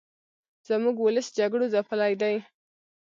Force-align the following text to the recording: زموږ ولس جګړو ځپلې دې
زموږ 0.67 0.95
ولس 0.99 1.27
جګړو 1.37 1.65
ځپلې 1.73 2.13
دې 2.21 2.35